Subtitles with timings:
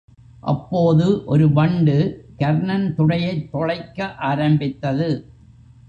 [0.41, 1.97] அப்போது ஒரு வண்டு
[2.37, 4.15] கர்ணன் துடையைத் தொளைக்க
[4.15, 5.09] ஆரம்பித்தது.